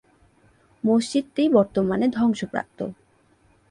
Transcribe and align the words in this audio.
মসজিদটি 0.83 1.43
বর্তমানে 1.49 2.05
ধ্বংসপ্রাপ্ত। 2.07 2.79